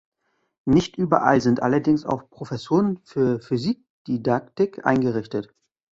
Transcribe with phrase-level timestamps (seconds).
[0.65, 5.53] Nicht überall sind allerdings auch Professuren für Physikdidaktik eingerichtet.